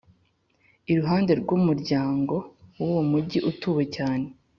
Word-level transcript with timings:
iruhande 0.91 1.31
rw’umuryango 1.41 2.35
w’uwo 2.79 3.01
mugi 3.11 3.39
utuwe 3.51 3.83
cyane. 3.95 4.27